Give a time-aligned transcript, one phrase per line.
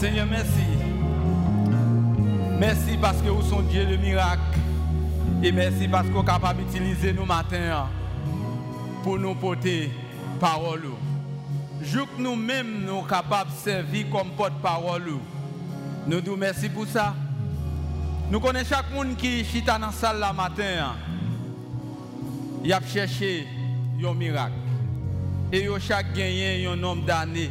[0.00, 0.64] Seigneur, merci.
[2.58, 4.40] Merci parce que vous sont Dieu de miracle.
[5.42, 7.86] Et merci parce que vous êtes capable d'utiliser nos matins
[9.02, 9.90] pour nous porter
[10.40, 10.86] parole.
[11.82, 15.18] Je que nous-mêmes nous sommes capables de servir comme porte-parole.
[16.06, 17.14] Nous nous merci pour ça.
[18.30, 20.94] Nous connaissons chaque monde qui est dans la salle la matin.
[22.64, 23.46] Il a cherché
[24.02, 24.54] un miracle.
[25.52, 27.50] Et il a chaque gagné un nombre d'années.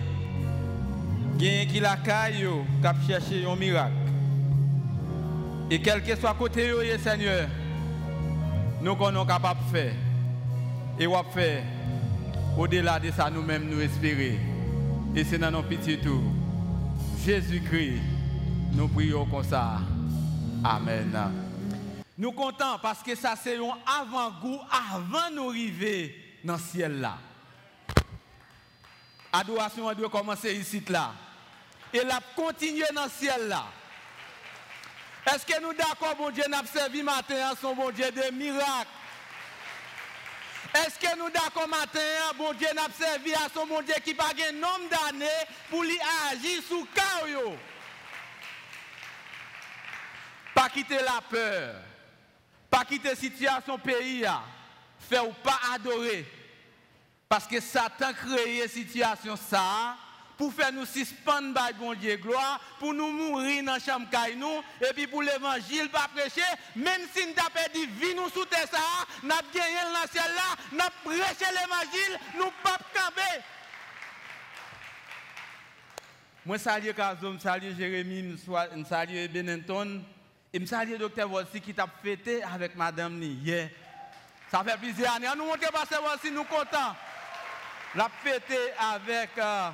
[1.39, 2.45] Qui la caille,
[2.83, 3.93] a cherché un miracle.
[5.71, 6.69] Et quel que soit côté,
[7.01, 7.47] Seigneur,
[8.81, 9.93] nous sommes capables de faire.
[10.99, 11.63] Et on faire
[12.57, 14.37] au-delà de ça, nous-mêmes nous espérer.
[15.15, 16.21] Et c'est dans nos petits tours.
[17.25, 18.01] Jésus-Christ,
[18.73, 19.77] nous prions comme ça.
[20.61, 21.17] Amen.
[22.17, 26.13] Nous comptons parce que ça c'est un avant-goût avant nous arriver
[26.43, 27.17] dans le ciel là.
[29.31, 31.13] Adoration doit commencer ici là.
[31.93, 33.65] Et la continuer dans le ciel là.
[35.25, 38.89] Est-ce que nous d'accord, bon Dieu, n'a servi matin son bon Dieu de miracle?
[40.73, 41.99] Est-ce que nous d'accord matin,
[42.37, 45.27] bon Dieu, n'a servi à son bon Dieu qui pas un nombre d'années
[45.69, 45.99] pour lui
[46.31, 47.57] agir sous chaos?
[50.53, 51.75] Pas quitter la peur,
[52.69, 54.25] pas quitter la situation pays,
[55.09, 56.25] faire ou pas adorer.
[57.27, 59.95] Parce que Satan créé situation ça
[60.39, 64.63] pour faire nous suspendre par bon Dieu gloire, pour nous mourir dans la chambre nous,
[64.87, 66.41] et puis pour l'évangile pas prêcher,
[66.77, 68.65] même si nous avons perdu vie nous sous terre
[69.21, 73.43] nous avons gagné dans le ciel là, nous avons prêché l'évangile, nous pas camper.
[76.45, 80.01] Moi salue Kazom, salue Jérémy, je salue Benenton,
[80.53, 83.69] et je salue docteur Wolsi qui t'a fêté avec madame hier.
[84.49, 85.27] Ça fait plusieurs années.
[85.35, 86.95] Nous montrons pasteur Wolsi, nous contents.
[87.93, 89.69] La fêté avec euh,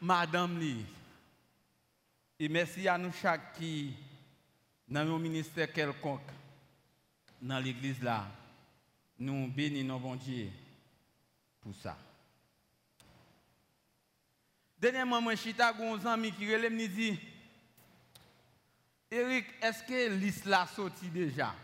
[0.00, 0.84] Madame Li.
[2.38, 3.94] Et merci à nous chaque qui,
[4.86, 6.20] dans nos ministère quelconque,
[7.40, 8.26] dans l'église là,
[9.18, 10.50] nous bénissons bon Dieu
[11.62, 11.96] pour ça.
[14.78, 17.18] Dernièrement, moi, je suis un ami qui me dit,
[19.10, 21.54] Eric, est-ce que liste là sorti déjà?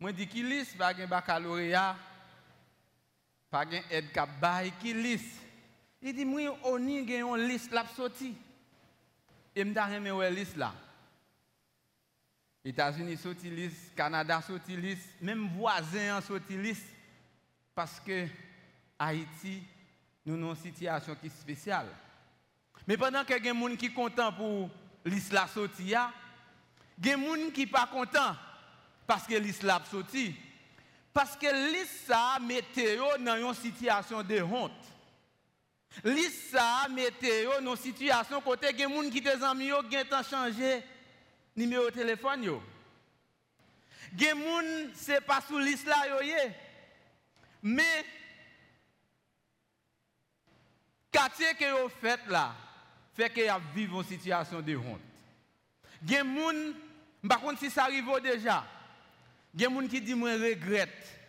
[0.00, 1.96] Moi, dis qui liste, pas un baccalauréat,
[3.50, 4.10] pas un aide
[4.80, 5.42] qui liste?
[6.02, 8.34] Il dit, moi, on y a une liste là sorti.
[9.54, 10.74] Et je me une liste là.
[12.64, 16.86] États-Unis sorti liste, Canada sorti liste, même voisins sorti liste.
[17.74, 18.26] Parce que
[18.98, 19.62] Haïti,
[20.24, 21.88] nous avons une situation qui est spéciale.
[22.86, 24.70] Mais pendant que y a des gens qui sont contents pour
[25.04, 26.12] liste là sorti, il y a
[26.98, 28.36] des gens qui ne sont pas contents
[29.06, 30.34] parce que liste là sorti.
[31.12, 34.91] Parce que liste ça météo dans une situation de honte.
[36.04, 40.82] Lisa météo dans situation côté gen moun qui te zanmi yo gen tan changer
[41.54, 42.62] numéro de téléphone yo.
[44.16, 46.52] Gen moun c'est pas sous liste là yo ye.
[47.62, 48.04] Mais
[51.12, 52.54] quartier que yo fait là
[53.14, 55.00] fait que a vivre une situation de honte.
[56.04, 56.74] Gen moun
[57.28, 58.64] par contre si ça arrive déjà.
[59.54, 61.20] Gen moun qui dit moi regrette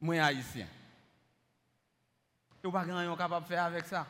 [0.00, 0.68] moi haïtien.
[2.62, 4.06] Vous pas rien capable de faire avec ça.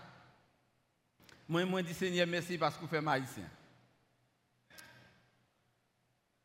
[1.49, 3.49] Moi, moi, dis Seigneur, merci parce que vous faites maïsien.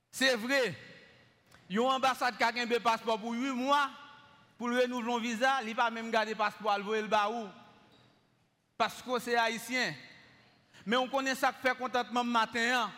[0.10, 0.74] C'est vrai,
[1.70, 3.90] une ambassade qui a un passeport pour 8 mois,
[4.58, 7.48] pour renouveler un visa, il n'a pas même gardé le passeport, il le baou.
[8.78, 9.94] Parce que c'est haïtien.
[10.86, 12.90] Mais on connaît ça qui fait contentement matin.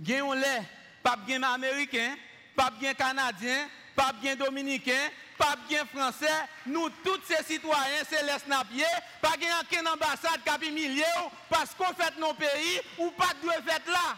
[0.00, 0.62] Un lait,
[1.02, 2.16] pas bien américain,
[2.56, 6.26] pas bien canadien, pas bien dominicain, pas bien français,
[6.66, 8.84] nous tous ces citoyens, c'est les snapiers,
[9.20, 11.02] pas bien aucune ambassade qui a milliers
[11.50, 14.16] parce qu'on fait nos pays ou pas de faire là.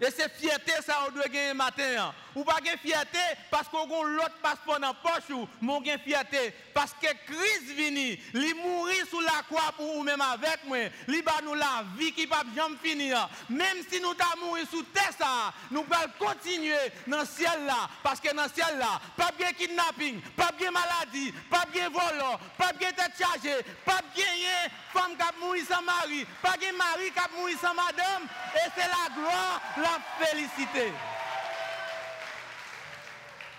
[0.00, 2.12] Et c'est fierté ça on doit gagner matin.
[2.38, 3.18] Ou pas de fierté
[3.50, 7.74] parce qu'on a l'autre passeport dans la poche ou mon gain fierté parce que Christ
[7.76, 10.78] vini, il mourir sous la croix pour nous même avec moi,
[11.08, 13.28] il va nous la vie qui va jamais finir.
[13.50, 15.08] Même si nous t'a mourir sous terre
[15.72, 16.76] nous allons continuer
[17.08, 20.70] dans le ciel là parce que dans le ciel là, pas bien kidnapping, pas bien
[20.70, 22.22] maladie, pas bien vol,
[22.56, 24.24] pas bien tête chargée, pas bien
[24.92, 28.70] femme qui a mouru sans mari, pas bien mari qui a mouru sans madame et
[28.76, 30.92] c'est la gloire, la félicité.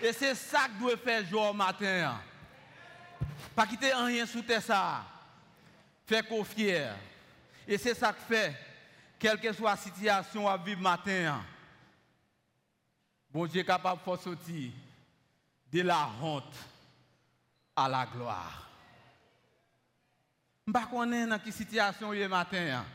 [0.01, 2.19] Et c'est ça que doit faire jour matin.
[3.56, 5.04] Pas quitter rien sous terre ça.
[6.06, 6.96] Faire qu'on fier.
[7.68, 8.56] Et c'est ça que fait,
[9.19, 11.44] quelle que soit la situation à vivre matin.
[13.31, 14.72] Bon Dieu est capable de sortir
[15.72, 16.56] de la honte
[17.75, 18.69] à la gloire.
[20.66, 22.80] Je ne sais pas dans quelle situation il matin.
[22.80, 22.86] Hein.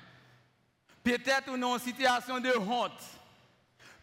[1.03, 3.03] Peut-être dans une situation de honte.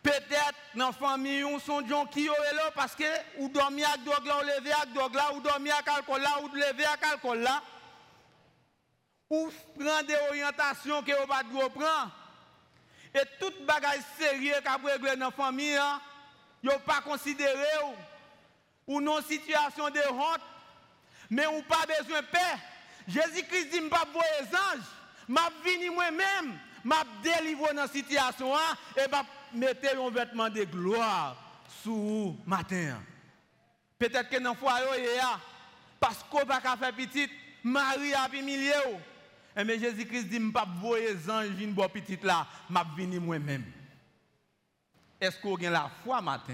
[0.03, 3.03] Peut-être dans la famille, on sont gens qui sont là parce que
[3.38, 6.42] ou dormi avec drogue là, ou levé avec drogue là, ou dormi avec alcool là,
[6.42, 7.62] ou levé avec alcool là.
[9.30, 9.50] Ou
[9.80, 12.12] prendre des orientations que vous pas prendre.
[13.13, 15.80] Et toute bagage sérieux qu'a régler dans la famille,
[16.63, 17.68] vous pas considéré
[18.88, 20.42] ou, ou non situation de honte,
[21.30, 22.39] mais ou pas besoin de paix.
[23.07, 24.86] Jésus-Christ dit, je ne pas les anges,
[25.27, 31.36] je moi-même, je délivré dans cette situation hein, et je mettre un vêtement de gloire
[31.83, 33.01] sous matin.
[33.98, 35.19] Peut-être que dans le foyer,
[36.00, 37.30] parce qu'on va faire petit,
[37.63, 38.74] Marie a humilié.
[39.56, 40.65] Mais Jésus-Christ dit, je ne pas
[40.95, 43.65] les anges venir boire petit là, je venu moi-même.
[45.19, 46.54] Est-ce qu'on a la foi matin?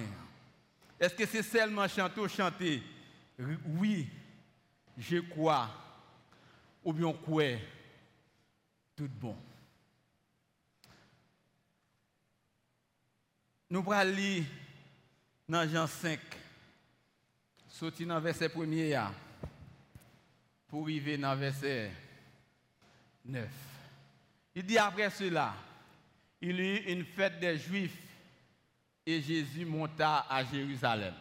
[0.99, 2.83] Est-ce que c'est seulement chanter ou chanter?
[3.65, 4.09] Oui,
[4.97, 5.69] je crois
[6.83, 7.43] ou bien quoi
[8.95, 9.37] tout bon.
[13.69, 14.45] Nous allons lire
[15.47, 16.19] dans Jean 5,
[17.69, 19.13] sortir dans verset 1
[20.67, 21.91] pour arriver dans verset
[23.25, 23.47] 9.
[24.55, 25.53] Il dit après cela,
[26.41, 27.97] il y eut une fête des Juifs
[29.05, 31.13] et Jésus monta à Jérusalem.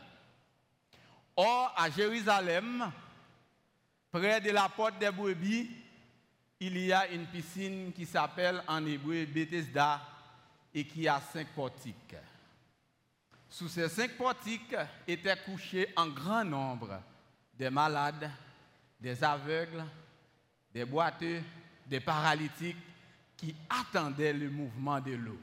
[1.37, 2.93] Or, à Jérusalem,
[4.17, 5.69] Près de la porte des brebis,
[6.61, 10.01] il y a une piscine qui s'appelle en hébreu Bethesda
[10.73, 12.17] et qui a cinq portiques.
[13.57, 14.77] Sous ces cinq portiques
[15.09, 17.01] étaient couchés en grand nombre
[17.55, 18.31] des malades,
[19.01, 19.83] des aveugles,
[20.75, 21.41] des boiteux,
[21.87, 22.77] des paralytiques
[23.35, 25.39] qui attendaient le mouvement de l'eau.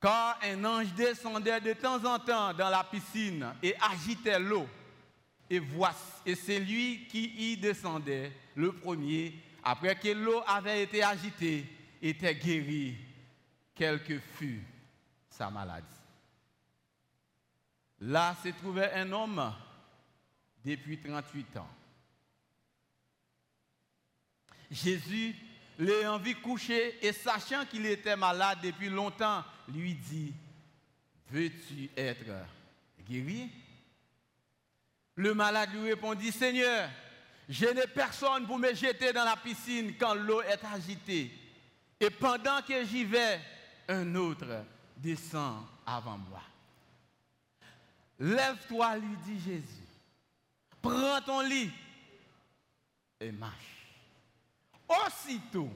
[0.00, 4.68] Quand un ange descendait de temps en temps dans la piscine et agitait l'eau,
[5.48, 9.32] et voici, et c'est lui qui y descendait, le premier,
[9.62, 11.66] après que l'eau avait été agitée,
[12.02, 12.96] était guéri,
[13.76, 14.64] quelle que fût
[15.30, 16.03] sa maladie.
[18.06, 19.54] Là se trouvait un homme
[20.62, 21.70] depuis 38 ans.
[24.70, 25.34] Jésus
[25.78, 30.34] l'ayant vu coucher et sachant qu'il était malade depuis longtemps, lui dit,
[31.30, 32.46] veux-tu être
[33.08, 33.50] guéri?
[35.16, 36.90] Le malade lui répondit, Seigneur,
[37.48, 41.30] je n'ai personne pour me jeter dans la piscine quand l'eau est agitée.
[41.98, 43.40] Et pendant que j'y vais,
[43.88, 44.64] un autre
[44.96, 46.42] descend avant moi.
[48.18, 49.88] Lève-toi, lui dit Jésus.
[50.80, 51.70] Prends ton lit
[53.20, 53.88] et marche.
[54.88, 55.70] Aussitôt,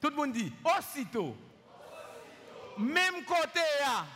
[0.00, 1.36] tout le monde dit, aussitôt,
[2.78, 4.06] même côté, là,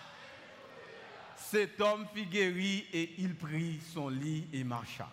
[1.36, 5.08] cet homme fut guéri et il prit son lit et marcha.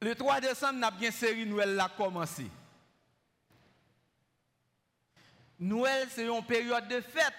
[0.00, 2.46] Le 3 décembre, n'a bien série Noël l'a commencé.
[5.58, 7.34] Noël, c'est une période de fête.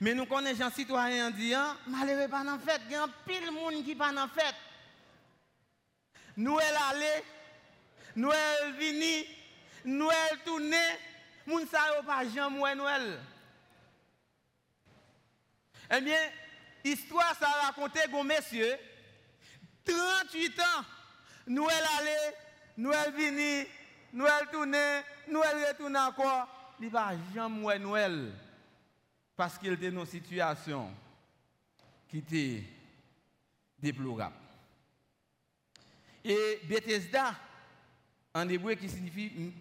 [0.00, 3.94] Mais nous connaissons un citoyen disant, malheureux pas fête, il y a pile monde qui
[3.94, 4.54] pas en fête.
[6.36, 7.24] Noël allait,
[8.16, 9.26] Noël vini,
[9.84, 10.76] Noël tourné,
[11.46, 13.20] moun sa yo pas jamais Noël.
[15.94, 16.20] Eh bien,
[16.82, 18.78] histoire ça raconté gon messieurs
[19.84, 20.84] 38 ans
[21.46, 22.16] Noël allé,
[22.76, 23.66] Noël vini,
[24.12, 28.32] Noël tourné, Noël retourné encore, il va jamais Noël
[29.36, 30.90] parce qu'il était dans une situation
[32.08, 32.64] qui était
[33.78, 34.34] déplorable.
[36.24, 37.34] Et Bethesda,
[38.34, 39.52] en hébreu qui signifie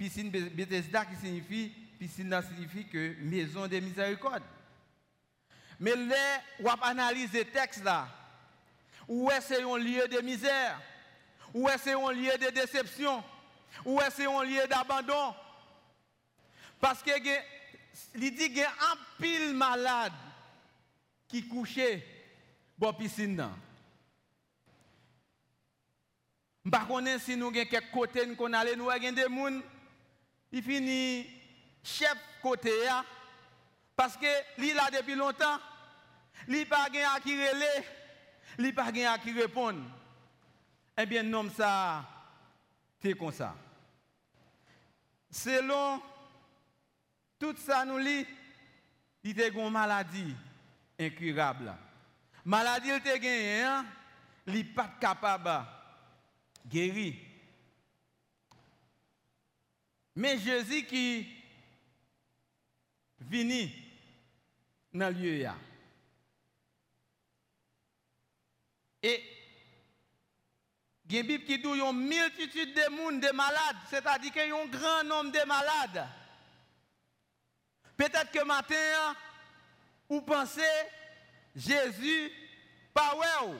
[0.00, 2.86] Piscine Bethesda qui signifie, piscine signifie
[3.20, 4.42] maison de miséricorde.
[5.78, 8.08] Mais là, on analyse le texte là,
[9.06, 10.80] où est-ce un lieu de misère,
[11.52, 13.22] où est-ce un lieu de déception,
[13.84, 15.34] où est-ce un lieu d'abandon.
[16.80, 17.10] Parce que
[18.14, 20.12] il dit qu'il y a un pile malade
[21.28, 22.04] qui couchait
[22.78, 23.48] dans la piscine.
[26.64, 29.60] Je ne sais pas si nous avons quelques côtés nous avons des gens
[30.52, 31.26] il finit
[31.82, 32.72] chef côté
[33.94, 34.26] parce que
[34.58, 35.58] lui là depuis longtemps,
[36.48, 37.86] il pas à qui relé,
[38.58, 39.82] il pas à qui répondre.
[40.96, 42.04] Eh bien nom ça
[43.00, 43.54] c'est comme ça.
[45.30, 46.02] Selon
[47.40, 48.26] tout ça nous lit,
[49.24, 50.36] il y a une maladie
[50.98, 51.74] incurable.
[52.44, 53.86] Maladie, il te gagné, hein?
[54.46, 55.66] n'est pas capable
[56.66, 57.14] de guérir.
[60.16, 61.26] Mais Jésus qui
[63.20, 63.74] vini
[64.92, 65.48] dans le lieu.
[69.02, 69.24] Et
[71.06, 74.50] il y a une Bible qui y a une multitude de malades, c'est-à-dire qu'il y
[74.50, 76.19] a un grand nombre de malades.
[78.00, 79.14] Peut-être que matin,
[80.08, 80.62] vous pensez
[81.54, 82.32] Jésus
[82.94, 83.58] pas ouais.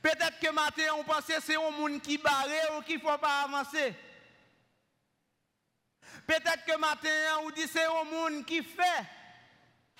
[0.00, 3.18] Peut-être que matin, on pense que c'est un monde qui barré ou qui ne faut
[3.18, 3.94] pas avancer.
[6.26, 7.10] Peut-être que matin,
[7.42, 9.04] on dit c'est un monde qui fait.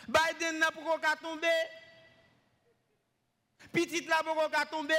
[0.09, 1.49] Biden n'a pas tomber.
[3.75, 4.95] Petite là pas tomber.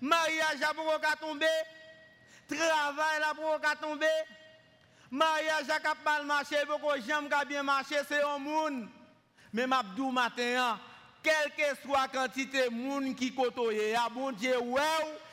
[0.00, 1.46] Mariage n'a pas tomber.
[2.48, 4.06] Travail là pas tomber.
[5.10, 8.88] Mariage a mal marché, beaucoup j'aime bien marché, c'est un monde.
[9.52, 10.78] Mais m'abdou matin,
[11.22, 14.82] quelle que soit la quantité de monde qui côtoie, a bon Dieu, ouais,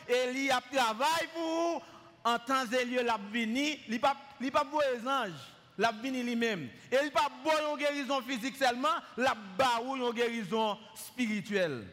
[0.07, 1.83] et il a travail pour
[2.23, 4.15] en temps et lieu, la vini, il pas
[4.51, 5.31] pas beau les anges,
[5.77, 6.69] la vini lui-même.
[6.91, 11.85] Et pas beau une guérison physique seulement, la barou une guérison spirituelle.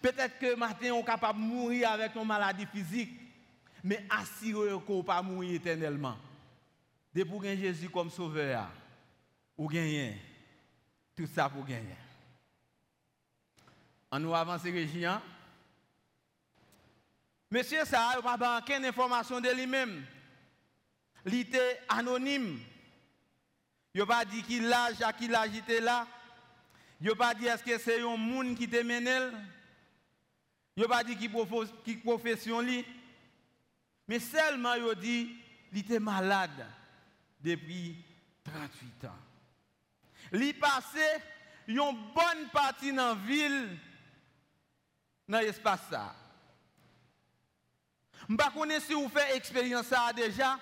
[0.00, 3.10] Peut-être que matin on capable de mourir avec une maladie physique,
[3.82, 6.16] mais assurez qu'on pas mourir éternellement.
[7.14, 8.68] De pour gagner Jésus comme sauveur,
[9.56, 10.16] ou gagner
[11.18, 11.96] tout ça pour gagner.
[14.10, 15.14] On nous avance, Régien.
[15.14, 15.22] Hein?
[17.50, 20.04] Monsieur, ça n'a pas aucune information de lui-même.
[21.26, 22.60] Il était anonyme.
[23.92, 26.06] Il n'a pas dit qu'il l'âge, à qui l'âge était là.
[27.00, 29.32] Il n'a pas dit est-ce que c'est un monde qui te mène.
[30.76, 32.84] Il n'a pas dit qui profession lui.
[34.06, 35.36] Mais seulement il dit
[35.70, 36.64] qu'il était malade
[37.40, 38.04] depuis
[38.44, 39.16] 38 ans.
[40.32, 41.04] Il passé
[41.66, 43.78] une bonne partie dans la ville,
[45.28, 46.14] dans l'espace ça.
[48.28, 50.58] Je ne sais pas si vous faites expérience ça déjà.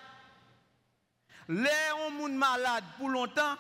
[1.49, 1.71] Les
[2.19, 3.57] gens malade pour longtemps,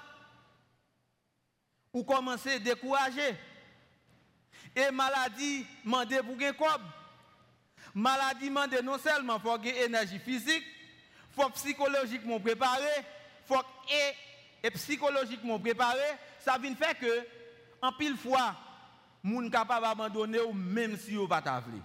[1.92, 3.37] ou commencez à décourager.
[4.75, 6.56] Et maladie demande pour gagner
[7.94, 10.64] Maladie demande non seulement pour gagner énergie physique,
[11.37, 13.62] faut psychologiquement préparer, il faut
[14.62, 16.16] et, psychologiquement préparer.
[16.40, 17.26] Ça vient faire que,
[17.83, 18.57] en pile fois,
[19.23, 21.81] les capable d'abandonner même si vous pas t'avler.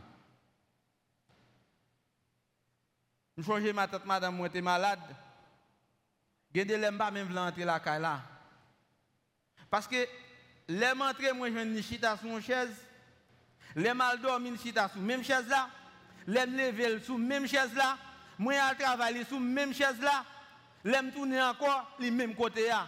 [3.37, 4.99] Je change ma tête, madame, moi, j'étais malade.
[6.53, 8.21] Je ne pas même entrer la caille là.
[9.69, 10.07] Parce que,
[10.67, 12.75] les entrer, moi, je viens chita sur une chaise.
[13.75, 15.69] Les mal dormi, chita sur même chaise là.
[16.27, 17.97] Les lever sur même chaise là.
[18.41, 20.25] Moi, je travaille sur même chaise là.
[20.83, 22.87] Les tourner encore, les même côté là.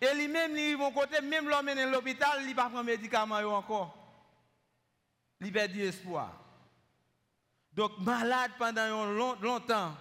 [0.00, 3.98] Et lui-même, il vont côté, même l'homme à l'hôpital, il ne pas prendre médicaments encore.
[5.40, 6.32] Il perd espoir.
[7.72, 9.06] Donc, malade pendant
[9.40, 9.92] longtemps,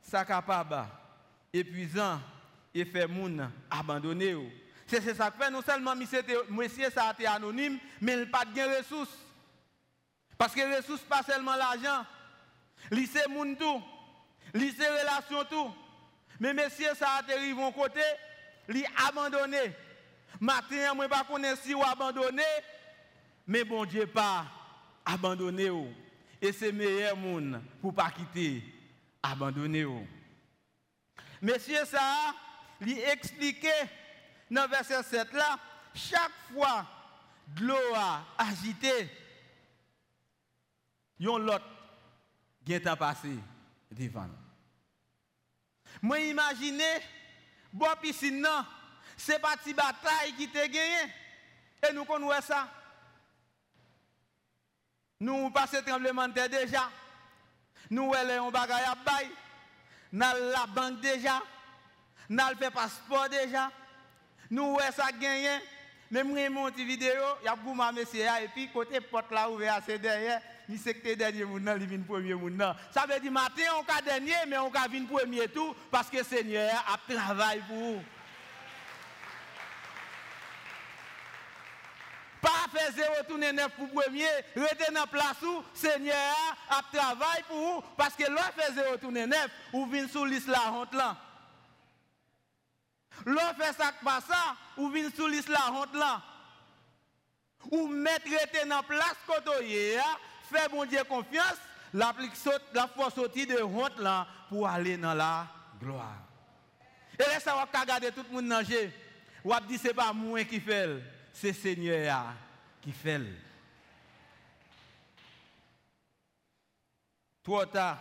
[0.00, 0.86] ça capable,
[1.52, 2.18] épuisant,
[2.72, 4.64] et fait moun abandonner.
[4.86, 6.22] C'est ça que fait, non seulement monsieur
[6.90, 9.18] ça a été anonyme, mais il n'a pas de ressources.
[10.38, 12.06] Parce que les ressources, pas seulement l'argent.
[12.90, 13.82] Lycée moun tout.
[14.54, 15.74] Relation tout.
[16.40, 18.00] Mais monsieur ça a été mon côté,
[18.68, 19.74] il abandonné.
[20.40, 22.42] Matin, moi pas connaître si ou abandonné,
[23.46, 24.46] mais bon Dieu pas
[25.04, 25.68] abandonné.
[26.40, 28.62] Et c'est meilleur monde pour pas quitter,
[29.22, 29.86] abandonner.
[31.42, 32.34] Monsieur ça,
[32.80, 33.72] lui expliqué
[34.50, 35.58] dans verset 7 là,
[35.94, 36.86] chaque fois
[37.48, 39.10] de l'eau a agité,
[41.18, 41.38] yon
[42.74, 43.38] lot qui passé
[43.90, 44.28] devant.
[46.02, 47.00] Moi imaginez
[47.72, 48.64] bon piscine non,
[49.16, 51.12] c'est pas une bataille qui t'a gagné
[51.88, 52.68] et nous connaissons ça?
[55.20, 56.90] Nous passons tremblement de terre déjà.
[57.90, 59.28] Nous avons un bagage à bail.
[60.12, 61.42] Nous la banque déjà.
[62.28, 63.70] Nous fait passeport déjà.
[64.50, 65.58] Nous avons ça gagné.
[66.10, 70.40] Même mon vidéo, il y a beaucoup et puis côté porte là ouvert c'est derrière,
[70.68, 72.58] ni que dernier moun nan, il premier moun
[72.92, 76.84] Ça veut dire matin on dernier mais on ka vinn premier tout parce que Seigneur
[76.86, 78.02] a travaillé pour vous.
[82.40, 86.14] Pas faire zéro tourner neuf pour premier, rester dans place où Seigneur
[86.68, 90.48] a travaillé pour vous parce que l'on fait zéro tourner neuf, ou vient sous liste
[90.48, 91.16] la honte là.
[93.24, 96.22] L'on fait ça pas ça, ou vient sous liste la honte là.
[97.70, 98.28] Ou mettre
[98.68, 99.98] dans place côté
[100.48, 101.56] fait bon Dieu confiance,
[101.92, 102.12] la
[102.88, 105.46] force sortir de honte là pour aller dans la
[105.80, 106.22] gloire.
[107.18, 108.92] Et là ça va regarder tout le monde nager.
[109.44, 111.00] Ou dit c'est pas moi qui fait
[111.32, 112.34] c'est Seigneur
[112.80, 113.20] qui fait.
[117.42, 117.98] Trop tard.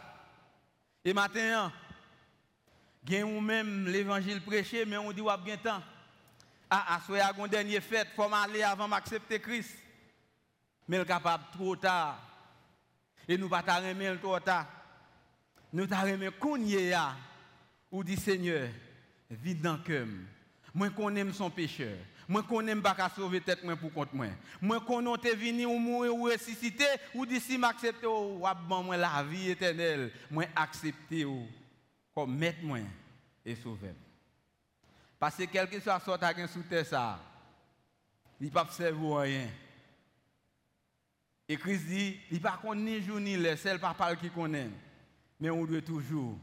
[1.06, 1.72] Et maintenant,
[3.08, 5.82] il ou même l'évangile prêché, mais on dit qu'il bien temps.
[6.70, 9.78] Ah, ah, soit à dernière fête, il faut aller avant d'accepter Christ.
[10.88, 12.27] mais capable trop tard.
[13.28, 14.68] Et nous pas remettre trop tard.
[15.74, 16.94] Nous t'a remettre qu'on y
[17.92, 18.70] ou dit Seigneur,
[19.30, 20.08] vide dans le cœur.
[20.74, 21.98] Moi aime son pécheur.
[22.28, 24.28] Moi aime pas sauver tête moi pour compte moi.
[24.62, 28.98] Moi qu'on te venu ou mourir ou ressusciter ou dit si m'accepte ou bon moi
[28.98, 31.48] la vie éternelle, moi accepter ou
[32.14, 32.80] comme maître moi
[33.46, 33.94] et sauver.
[35.20, 37.20] Parce que quel que soit sorte à sous terre ça,
[38.40, 39.48] il pas servir rien.
[41.50, 44.70] Et Christ dit, il pas connaît ni jour ni l'heure, c'est le papa qui connaît.
[45.40, 46.38] Mais on doit toujours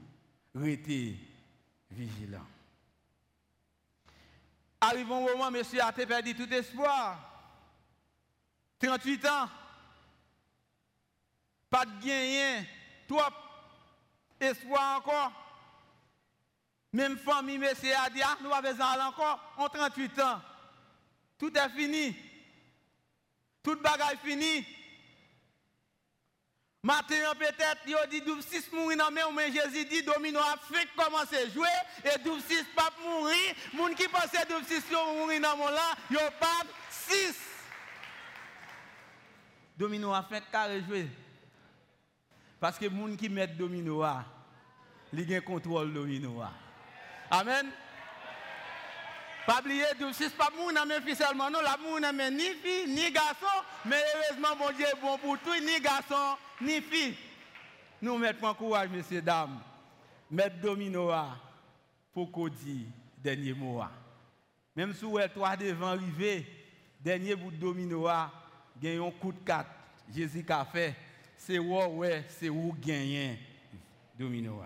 [0.55, 1.17] rester
[1.91, 2.47] vigilant.
[4.81, 7.19] Arrive un moment, monsieur a perdu tout espoir.
[8.81, 9.49] 38 ans.
[11.69, 12.65] Pas de gain,
[13.09, 13.21] trop
[14.41, 15.33] espoir encore.
[16.93, 20.41] Même famille, monsieur a dit, ah, nous avons encore, en 38 ans.
[21.39, 22.17] Tout est fini.
[23.63, 24.65] Tout bagaille fini.
[26.85, 31.33] Matin peut-être, il dit 12 6 mourir dans main, mais Jésus dit domino Afrique commence
[31.33, 31.67] à jouer
[32.05, 33.55] et 12 6 pas mourir.
[33.73, 36.61] Moun qui pense 12 6 mourir dans mon là, yo pas
[36.91, 37.35] 6.
[39.79, 41.09] Domino Afrique carré jouer.
[42.61, 44.23] Parce que moun qui met domino a,
[45.11, 46.53] il a contrôle domino a.
[47.31, 47.73] Amen.
[49.47, 53.11] Pas oublier, c'est pas moun nan fille seulement, non, la moun nan ni fille, ni
[53.11, 53.47] garçon,
[53.85, 57.17] mais heureusement, mon Dieu est bon pour tout, ni garçon, ni fille.
[58.01, 59.61] Nous mettons en courage, messieurs, dames.
[60.31, 61.11] Mettre domino
[62.13, 62.87] pour qu'on dise
[63.19, 63.83] dernier mot.
[64.75, 66.47] Même si vous êtes trois devant arrivé,
[67.01, 68.09] dernier bout de domino
[68.81, 69.71] gagne un coup de quatre.
[70.15, 70.95] Jésus a fait,
[71.37, 73.39] c'est où, ouais, c'est où gagner
[74.19, 74.63] domino.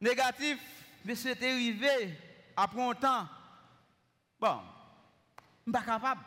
[0.00, 0.58] Négatif,
[1.04, 1.36] mais c'est
[2.56, 3.26] après un temps,
[4.40, 4.60] bon,
[5.66, 6.20] je ne suis pas capable.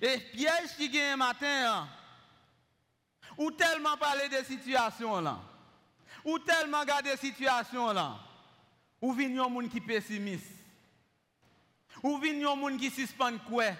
[0.00, 1.88] Et piège qui gagne matin,
[3.36, 5.38] ou tellement parler de situation là,
[6.24, 8.18] ou tellement regarder situation là,
[9.00, 10.50] ou vient un monde qui pessimiste,
[12.02, 13.70] ou vient un monde qui suspend quoi.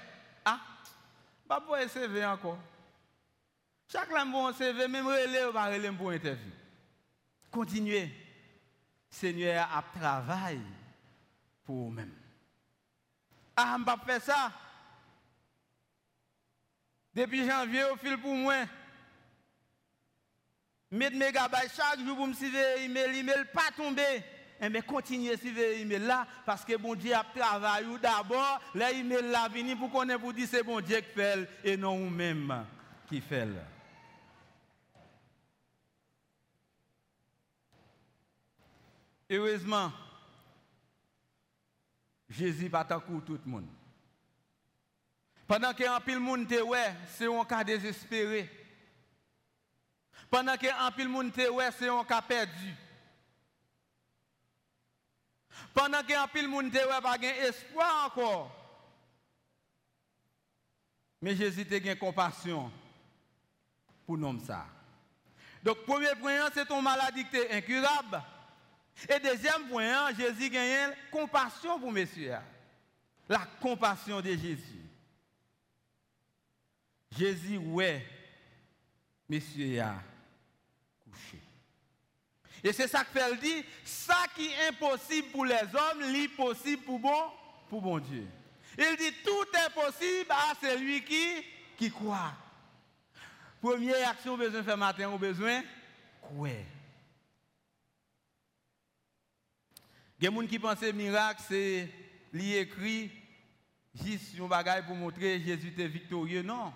[0.44, 0.60] Ah,
[1.48, 2.58] pas pour encore.
[3.88, 6.50] Chaque fois bon CV, même relais, va relais pour interview.
[7.50, 8.10] Continuez.
[9.10, 10.62] Seigneur a travaillé
[11.66, 12.14] pour vous-même.
[13.54, 14.52] Ah, je ne pas faire ça.
[17.14, 18.64] Depuis janvier, au fil pour moi.
[20.90, 24.22] Mettre mégabytes chaque jour pour me suivre email, email pas tomber.
[24.60, 28.60] Mais eh continuez à suivre email là parce que bon Dieu a travaillé d'abord.
[28.74, 31.96] L'email là venu pour qu'on ait pour dire c'est bon Dieu qui fait et non
[31.98, 32.64] vous-même
[33.08, 33.48] qui fait.
[39.28, 39.90] Heureusement,
[42.28, 43.66] Jésus pas tout le monde.
[45.52, 46.46] Pendant qu'un pile monde
[47.08, 48.48] c'est un cas désespéré.
[50.30, 52.74] Pendant qu'un pile monde c'est un cas perdu.
[55.74, 58.50] Pendant qu'un pile monde te ouais, pas espoir encore.
[61.20, 62.72] Mais Jésus te gain compassion
[64.06, 64.64] pour nous ça.
[65.62, 68.22] Donc premier point, c'est ton maladie qui est incurable.
[69.06, 72.38] Et deuxième point, Jésus gagne compassion pour messieurs.
[73.28, 74.81] La compassion de Jésus.
[77.16, 78.06] Jésus, ouais,
[79.28, 80.02] messieurs, a
[81.04, 81.38] couché.
[82.64, 86.82] Et c'est ça que fait dit, ça qui est impossible pour les hommes, est possible
[86.84, 87.30] pour bon,
[87.68, 88.26] pour bon Dieu.
[88.78, 91.44] Il dit tout est possible à celui qui,
[91.76, 92.32] qui croit.
[93.60, 95.62] Première action, besoin faire matin, au besoin,
[96.20, 96.50] croire.
[100.18, 101.88] Il y a des gens qui pensent que miracle, c'est
[102.32, 103.10] l'écrit
[103.94, 106.42] juste un bagage pour montrer Jésus est victorieux.
[106.42, 106.72] Non.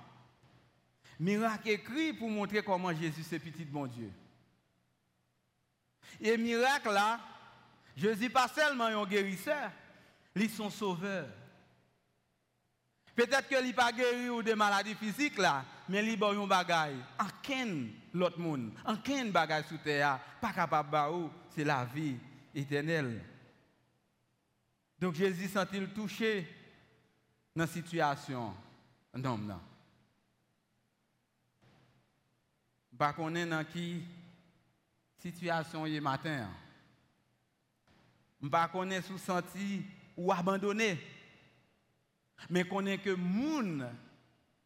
[1.18, 4.10] Miracle écrit pour montrer comment Jésus est petit de bon Dieu.
[6.20, 7.20] Et miracle là,
[7.96, 9.70] Jésus pas seulement un guérisseur,
[10.34, 11.26] il est son sauveur.
[13.14, 16.96] Peut-être qu'il n'est pas guéri ou des maladies physiques là, mais il est un bagage.
[17.18, 22.16] En quel l'autre monde, en quel bagage sous terre, pas capable de c'est la vie
[22.54, 23.24] éternelle.
[25.00, 26.46] Donc Jésus sent-il touché
[27.54, 28.54] dans la situation
[29.14, 29.40] non
[32.98, 34.02] Pas qu'on est dans qui
[35.18, 36.48] situation est matin.
[38.50, 39.82] Pas qu'on est sous senti
[40.16, 40.98] ou abandonné.
[42.48, 43.88] Mais qu'on est que moun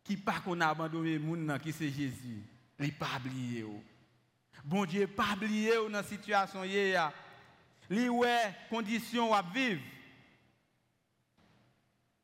[0.05, 2.43] qui pas qu'on a abandonné moun qui c'est Jésus,
[2.79, 3.65] il pas oublié.
[4.65, 7.13] Bon Dieu pas oublié dans la situation a.
[7.89, 9.81] Li ouais condition à vivre.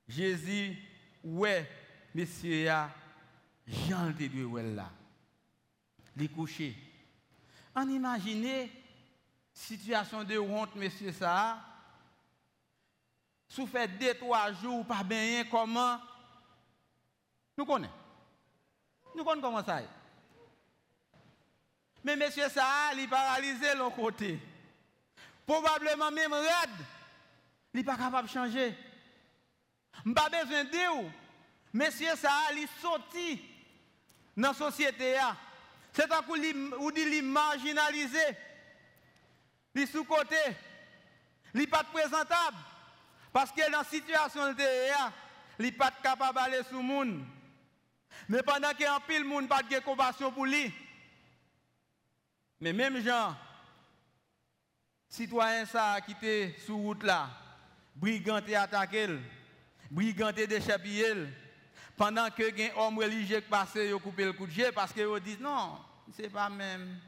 [0.08, 0.76] Jésus
[1.24, 1.68] ouais,
[2.14, 2.90] monsieur a
[3.66, 4.90] Jean de là.
[6.16, 6.74] Les coucher.
[7.74, 8.68] On imagine
[9.52, 11.58] situation de honte, monsieur ça.
[13.48, 15.98] Sous fait deux, trois jours, pas bien, comment?
[17.56, 17.92] Nous connaissons.
[19.14, 19.88] Nous connaissons comment ça est.
[22.04, 24.38] Mais monsieur ça, il est paralysé de l'autre côté.
[25.46, 26.86] Probablement même raide.
[27.72, 28.76] Il n'est pas capable de changer.
[30.04, 31.12] Je pas besoin de dire.
[31.72, 33.42] Monsieur ça, il est sorti
[34.36, 35.16] dans la société.
[35.96, 36.36] C'est coup
[36.78, 38.18] où il est marginalisé.
[39.74, 40.36] Est sous-côté.
[41.54, 42.56] N'est pas présentable.
[43.32, 44.62] Parce que dans la situation de
[45.58, 47.24] il n'est pas capable d'aller sur le monde.
[48.28, 50.72] Mais pendant qu'il y a un pile, le monde pas de compassion pour lui.
[52.60, 53.34] Mais même gens,
[55.08, 57.30] citoyens ça qui étaient sur route là,
[57.94, 59.08] briganté attaqué,
[60.46, 61.14] déchappé,
[61.96, 65.08] pendant que un homme religieux qui passe, ils coupé le coup de jet parce qu'ils
[65.20, 65.78] disent non,
[66.12, 66.98] c'est pas même.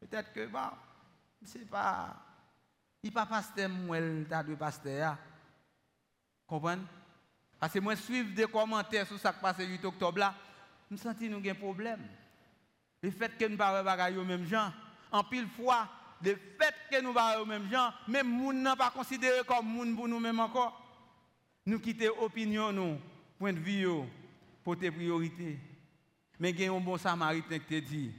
[0.00, 0.70] Peut-être que bon,
[1.44, 2.14] c'est pas.
[3.02, 5.16] Il pas pasteur moi, t'as deux pasteurs.
[6.46, 6.82] Comprenez?
[7.58, 10.34] Parce que moi, suivre des commentaires sur ce qui passe le 8 octobre là,
[10.90, 12.06] je sens que nous avons un problème.
[13.02, 14.72] Le fait que nous ne parlons pas aux mêmes gens,
[15.10, 15.88] en pile fois,
[16.22, 19.96] le fait que nous parlons aux mêmes gens, même nous n'a pas considéré comme monde
[19.96, 20.82] pour nous-mêmes encore.
[21.64, 22.98] Nous quittons l'opinion, nous,
[23.38, 23.86] point de vue,
[24.64, 25.58] pour tes priorités.
[26.38, 28.12] Mais il y a un bon samaritain qui te dit,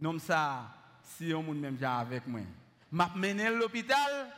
[0.00, 0.72] non ça,
[1.02, 2.40] si on monde même avec moi.
[2.90, 4.32] M'a mené l'hôpital,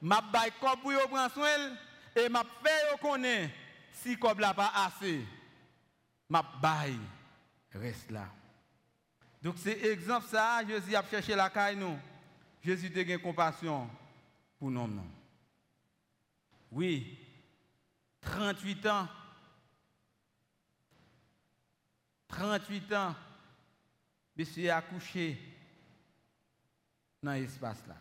[0.00, 1.76] m'a bail corps pour prendre soin
[2.14, 3.52] et m'a fait connaître
[3.92, 5.24] si comme là pas assez.
[6.28, 6.98] M'a bail
[7.74, 8.28] reste là.
[9.42, 11.98] Donc c'est exemple ça, Jésus a cherché la caille nous.
[12.62, 13.88] Jésus a eu compassion
[14.58, 14.88] pour nous.
[16.70, 17.18] Oui,
[18.20, 19.08] 38 ans.
[22.38, 23.14] 38 ans,
[24.36, 25.38] monsieur a accouché
[27.22, 27.96] dans l'espace là.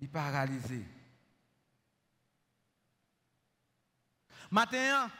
[0.00, 0.84] Il est paralysé.
[4.50, 5.10] Maintenant,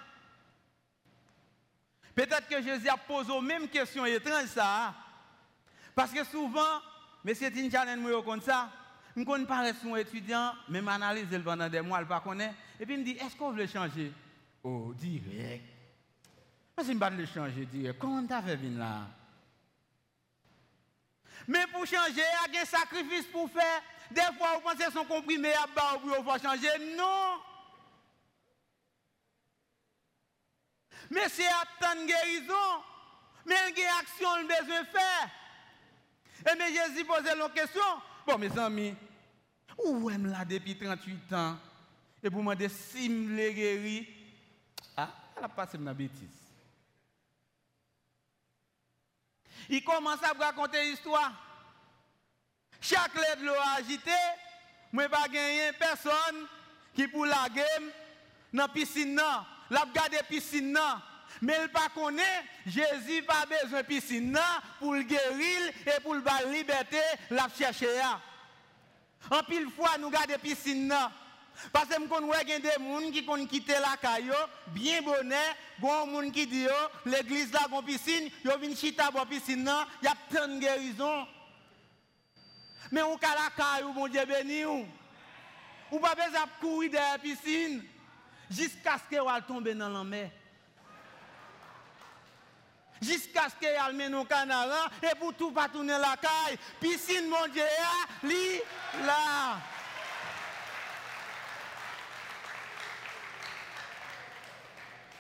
[2.15, 4.95] Peut-être que Jésus a posé aux mêmes questions étranges ça.
[5.95, 6.81] Parce que souvent,
[7.25, 7.35] M.
[7.35, 8.71] Tinchanen me comme ça,
[9.15, 12.55] je ne connais pas son étudiant, même analyse pendant des mois, il ne pas connaît.
[12.79, 14.13] Et puis il me dit, est-ce qu'on veut changer?
[14.63, 15.74] Oh, direct.
[16.77, 19.07] Mais si je ne le changer direct, comment tu as fait venir là?
[21.47, 23.83] Mais pour changer, il y a un sacrifice pour faire.
[24.11, 26.97] Des fois, vous pensez son comprimé à bas pour changer.
[26.97, 27.41] Non!
[31.11, 32.83] Mais c'est de guérison.
[33.47, 35.31] Mais il y a une action qu'il besoin faire.
[36.51, 37.83] Et mais Jésus posait la question.
[38.27, 38.95] Bon, mes amis,
[39.85, 41.59] où est là depuis 38 ans?
[42.23, 44.09] Et pour me dire si je guéri,
[44.97, 46.44] ah, elle a passé bêtise.
[49.69, 51.33] Il commence à raconter l'histoire.
[52.81, 54.11] Chaque lettre l'a agité,
[54.93, 56.47] moi pas gagné personne
[56.95, 57.91] qui pour la game.
[58.53, 59.21] Dans la piscine
[59.71, 60.79] l'a gardé piscine
[61.41, 64.39] mais il pas connaît Jésus pas besoin de piscine
[64.79, 67.01] pour le guérir et pour le liberté
[67.31, 67.89] l'a chercher
[69.31, 70.95] en pile fois nous garder piscine
[71.73, 74.33] parce que nous connaissons des gens qui ont quitté la caillou,
[74.69, 75.37] bien bonnet,
[75.79, 76.67] bon monde qui dit
[77.07, 79.71] l'église là une piscine, yo vinn chita pour piscine
[80.03, 81.27] il y a plein de guérisons.
[82.91, 84.65] Mais on ka la caillou bon Dieu béni.
[84.65, 87.83] Ou pas besoin de courir dans la piscine
[88.51, 90.31] jusqu'à ce qu'elle tombe dans la mer.
[93.01, 96.59] Jusqu'à ce qu'elle mène au canard et pour tout pas tourner la caille.
[96.81, 97.63] Piscine, mon Dieu,
[98.23, 98.61] li
[99.05, 99.59] là.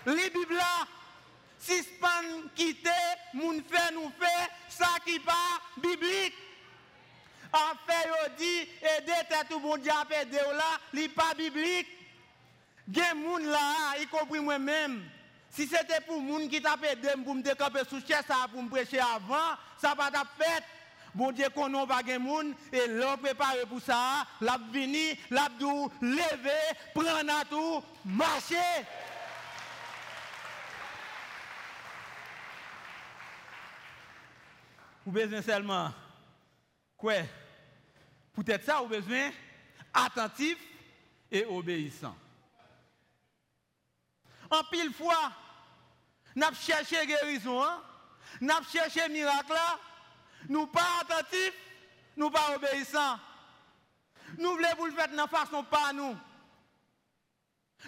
[0.06, 0.86] Les Bibles là,
[1.58, 2.90] si span quitter,
[3.32, 5.32] moun fait nous fait, ça qui pas
[5.78, 6.34] biblique.
[7.52, 11.88] En fait, on dit, aider tête tout bon à perdre là, li pas biblique.
[12.92, 15.08] Gen moun là, y compris moi-même.
[15.50, 18.00] Si c'était pour moun qui t'a aidé pour me décamper sous
[18.52, 20.64] pour me prêcher avant, ça va t'a fait.
[21.14, 25.48] Bon Dieu qu'on n'a pas gen moun et l'on préparé pour ça, l'a vini, l'a
[26.02, 26.50] lever,
[26.92, 28.56] prendre à tout, marcher.
[35.04, 35.92] Vous besoin seulement
[36.96, 37.14] quoi?
[38.32, 39.30] Peut-être ça, vous besoin
[39.92, 40.58] attentif
[41.30, 42.16] et obéissant.
[44.50, 45.32] En pile fois,
[46.36, 47.82] avons cherché guérison, hein?
[48.42, 49.52] avons cherché miracle,
[50.48, 51.54] nous pas attentifs,
[52.16, 53.18] nous pas obéissants.
[54.38, 56.16] Nous voulons vous le faire de façon pas nous.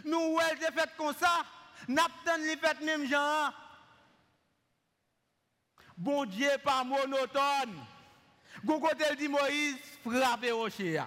[0.05, 1.45] Nous, a fait comme ça.
[1.89, 3.53] Naptan li fait même genre.
[5.97, 7.75] Bon Dieu pas monotone.
[8.65, 11.03] Gon côté dit Moïse frapper rocher.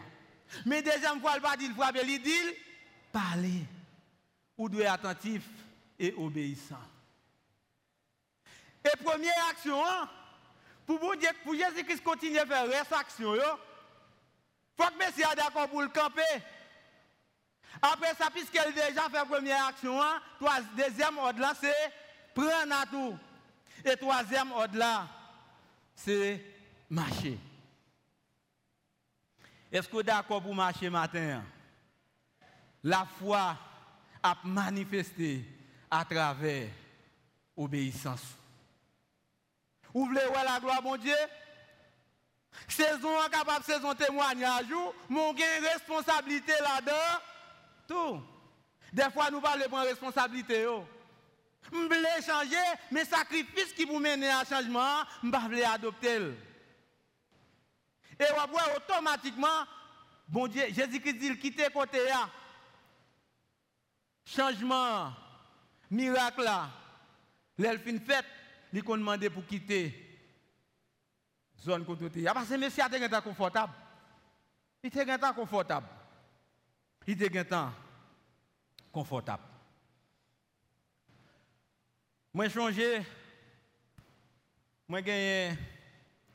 [0.65, 2.55] Mais deuxième fois il pas dit frapper, il dit
[3.11, 3.65] parler.
[4.57, 5.43] Ou doit être attentif
[5.97, 6.75] et obéissant.
[8.83, 10.09] Et première action, hein,
[10.85, 13.41] pour, pour Jésus-Christ continuer à faire reste action, il
[14.75, 16.21] faut que Messie soit d'accord pour le camper.
[17.81, 20.19] Après ça, puisqu'elle déjà fait première action, hein,
[20.75, 21.93] deuxième ordre c'est
[22.33, 23.17] prendre à tout.
[23.85, 25.07] Et troisième ordre là,
[25.95, 26.43] c'est
[26.89, 27.37] marcher.
[29.71, 31.43] Est-ce que vous êtes d'accord pour marcher matin?
[32.83, 33.57] La foi
[34.23, 35.45] a manifesté
[35.89, 36.69] à travers
[37.55, 38.23] obéissance.
[39.93, 41.15] Vous voulez voir la gloire, mon Dieu?
[42.67, 44.65] Saison capable saison témoignage,
[45.07, 47.21] mon gain responsabilité là-dedans.
[47.87, 48.21] Tout.
[48.91, 50.65] Des fois, nous parlons de responsabilité.
[51.61, 52.55] Je veux changer,
[52.91, 56.17] mais sacrifice qui vous mène à changement, je veux adopter.
[58.19, 59.65] Et on automatiquement,
[60.27, 62.29] bon Dieu, Jésus-Christ dit, quittez côté là.
[64.25, 65.13] Changement,
[65.89, 66.69] miracle là.
[67.57, 68.25] L'elfine fête,
[68.73, 70.09] il a demandé pour quitter
[71.61, 72.23] zone côté.
[72.23, 73.73] Parce que monsieur a été confortable.
[74.83, 75.87] Il était confortable.
[77.07, 77.45] Il était
[78.91, 79.43] confortable.
[82.33, 83.05] Moi, j'ai changé.
[84.87, 85.57] Moi, j'ai gagné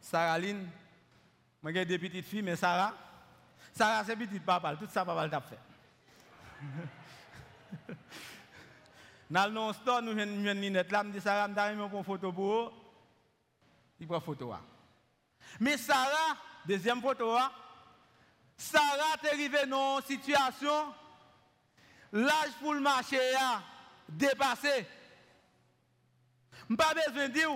[0.00, 0.68] Sarah Lynn.
[1.62, 2.94] Moi, j'ai des petites filles, mais Sarah,
[3.72, 4.74] Sarah, c'est petite papa.
[4.76, 5.58] Tout ça, papa l'a fait.
[9.30, 12.64] Dans le store, nous avons une lunette je dis Sarah, je vais une photo pour
[12.64, 12.70] vous.
[14.00, 14.52] Il prend photo.
[15.60, 17.36] Mais Sarah, deuxième photo,
[18.56, 20.92] Sarah est arrivée dans une situation,
[22.12, 23.62] l'âge pour le marché a
[26.76, 27.50] pas besoin de dire.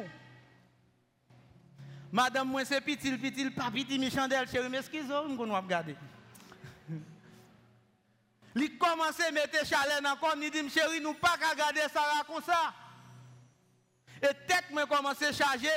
[2.10, 5.96] Madame, moi c'est petit, petit, pas petit, méchant d'elle, chérie, mais excusez-moi, je vais regarder.
[8.56, 12.24] Il commence à mettre chalet dans le il dit, chérie, nous pas qu'à garder Sarah
[12.26, 12.74] comme ça.
[14.22, 15.68] Et tête moi commence à charger.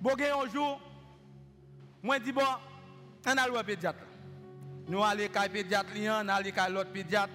[0.00, 0.80] Bon, un jour,
[2.02, 2.42] moi dis bon,
[3.26, 4.04] on a le pédiatre.
[4.86, 7.32] Nous allons à pédiatre, on allons à l'autre pédiatre.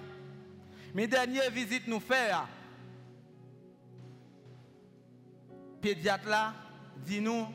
[0.94, 2.30] Mais dernière visite nous fait,
[5.80, 6.54] pédiatre là,
[6.96, 7.46] dit nous,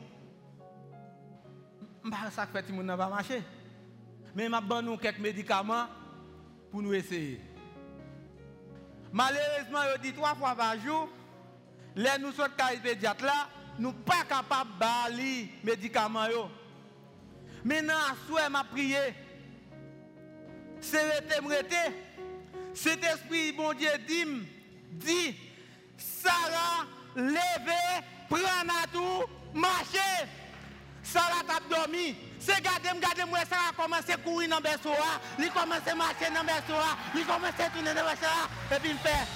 [2.03, 3.41] bah, ça fait nous ne pas marcher.
[4.35, 5.87] Mais m'a donné nous quelques médicaments
[6.71, 7.39] pour nous essayer.
[9.11, 11.07] Malheureusement, il dit trois fois par jour,
[11.95, 12.49] les nous sommes
[12.81, 16.25] pédiatre là, nous pas capables de les médicaments.
[17.63, 18.97] Maintenant, à souhait, m'a prié.
[20.81, 21.93] C'est rete,
[22.73, 24.25] Cet esprit, bon Dieu, dit,
[24.91, 25.35] dit,
[25.95, 29.23] Sarah, levez, prenez à tout,
[29.53, 30.27] marchez.
[31.03, 32.15] Sarah t'a dormi.
[32.39, 34.93] C'est garder, garder moi, Sarah a commencé à courir dans le berceau.
[35.37, 36.73] Il commence à marcher dans le berceau.
[37.15, 38.49] Il commence à tourner dans le berceau.
[38.71, 39.27] Et puis il fait.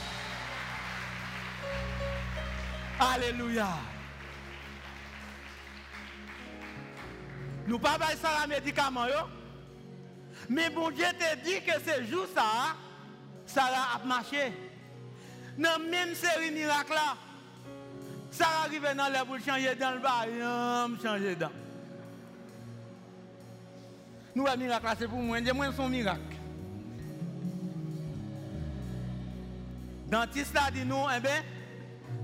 [3.00, 3.68] Alléluia.
[7.68, 9.06] Nous pas ça la médicament
[10.50, 12.76] Mais bon Dieu te dit que ce jour ça,
[13.46, 14.54] ça a marché.
[15.58, 17.18] Dans la même série miracle là,
[18.32, 20.26] ça arrive dans le pour changer dans le bas,
[21.04, 21.52] changer dans.
[24.36, 26.22] Nous, un miracle, c'est pour moi, moi, son miracle.
[30.08, 31.42] Dentiste a dit nous, eh bien,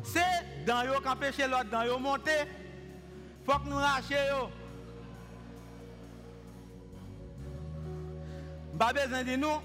[0.04, 2.46] c'est dans yo qu'empêcher l'autre, dans yo monter.
[3.46, 4.52] faut que nous rachions.
[8.78, 9.60] Pas besoin de nous.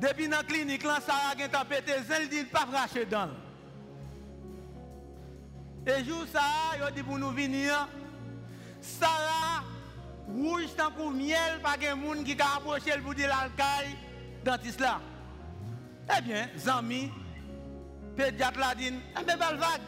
[0.00, 3.30] Depuis dans la clinique, là, ça a été pété, il dit pas racher dans.
[5.88, 6.42] Et jour ça,
[6.76, 7.88] il dit pour nous venir,
[8.80, 9.64] Sarah,
[10.26, 13.96] rouge tant que miel, pas de monde qui a approché pour dire l'alcaï,
[14.44, 15.00] dentiste là.
[16.14, 17.10] Eh bien, Zami,
[18.14, 19.80] pédiatre l'a dit, eh vague.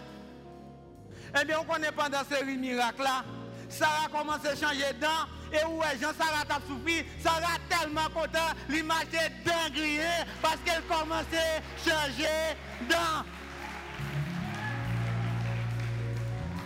[1.39, 3.23] Eh bien, on connaît pendant ce miracle là,
[3.69, 5.29] Sarah commence à changer dents.
[5.53, 10.01] Et est Jean Sarah t'a souffert, Sarah tellement content, l'image est dingue
[10.41, 12.57] parce qu'elle commence à changer
[12.89, 13.25] dents.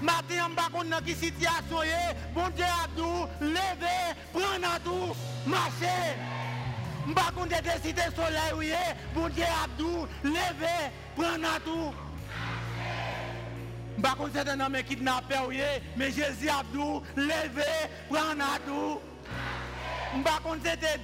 [0.05, 2.01] Matin, mba kon nan ki sityasyon ye,
[2.35, 3.93] bon Dje adou, leve,
[4.35, 5.15] pren nan tou,
[5.49, 5.95] mache.
[7.09, 8.99] Mba kon de desite soley ou ye, eh.
[9.15, 10.75] bon Dje adou, leve,
[11.17, 11.95] pren nan tou.
[13.97, 15.91] Mba kon se te nan men kidnapè ou ye, eh.
[15.97, 17.73] men Jezi adou, leve,
[18.13, 19.01] pren nan tou.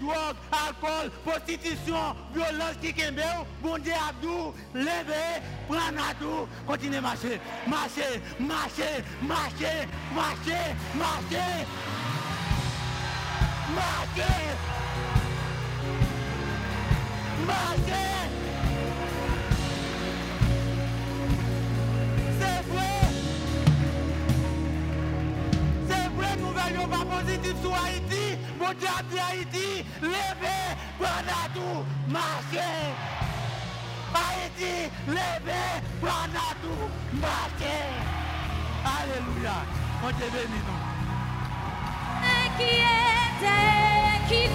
[0.00, 3.20] Drogue, alcool, prostitution, violence qui kembe
[3.62, 11.66] bon Dieu Abdou, levez, prendre à tout, continuez à marcher, marcher, marcher, marcher, marcher, marcher.
[13.76, 14.24] Marcher.
[17.46, 17.92] Marcher.
[22.38, 22.94] C'est vrai.
[25.88, 27.90] C'est vrai, nous veillons pas positif sur Haïti.
[28.00, 28.29] Mon Dieu
[28.66, 32.58] a dit Haïti, levez, prenez tout, marchez.
[34.14, 36.88] Haïti, levez, prenez tout,
[37.20, 37.86] marchez.
[38.84, 39.56] Alléluia.
[40.02, 40.90] Mon Dieu bénis nous.
[42.58, 42.74] qui
[44.28, 44.50] qui.